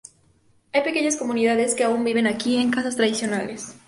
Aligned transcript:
Hay 0.73 0.81
pequeñas 0.81 1.15
comunidades 1.15 1.75
que 1.75 1.83
aún 1.83 2.03
viven 2.03 2.25
aquí, 2.25 2.57
en 2.57 2.71
casas 2.71 2.95
tradicionales. 2.95 3.75